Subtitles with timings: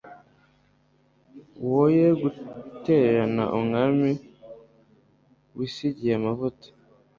[1.71, 4.09] woye gutererana umwami
[5.57, 6.67] wisigiye amavuta